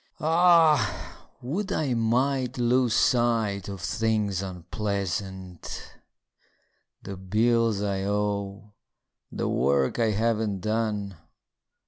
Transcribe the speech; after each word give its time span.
Ah, 0.19 1.27
would 1.43 1.71
I 1.71 1.93
might 1.93 2.57
lose 2.57 2.95
sight 2.95 3.69
of 3.69 3.81
things 3.81 4.41
unpleasant: 4.41 5.93
The 7.03 7.15
bills 7.15 7.83
I 7.83 8.05
owe; 8.05 8.73
the 9.31 9.47
work 9.47 9.99
I 9.99 10.09
haven't 10.09 10.61
done. 10.61 11.17